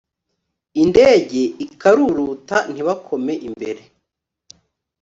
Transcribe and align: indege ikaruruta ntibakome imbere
indege 0.81 1.41
ikaruruta 1.65 2.57
ntibakome 2.71 3.33
imbere 3.47 3.81